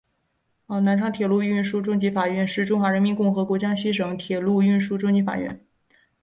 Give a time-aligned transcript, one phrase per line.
[0.81, 5.63] 南昌铁路运输中级法院是中华人民共和国江西省的铁路运输中级法院。